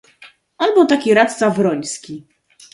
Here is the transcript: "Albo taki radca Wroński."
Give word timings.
"Albo 0.57 0.85
taki 0.85 1.13
radca 1.13 1.49
Wroński." 1.49 2.27